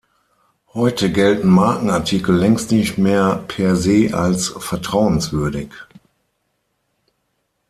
Heute 0.73 1.11
gelten 1.11 1.49
Markenartikel 1.49 2.35
längst 2.35 2.71
nicht 2.71 2.97
mehr 2.97 3.35
"per 3.47 3.75
se" 3.75 4.09
als 4.13 4.47
vertrauenswürdig. 4.47 5.69